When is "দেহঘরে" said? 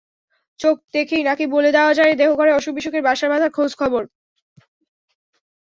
2.15-2.51